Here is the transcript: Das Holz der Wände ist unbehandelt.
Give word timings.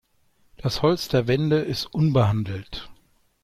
Das 0.57 0.81
Holz 0.81 1.09
der 1.09 1.27
Wände 1.27 1.57
ist 1.59 1.85
unbehandelt. 1.93 2.89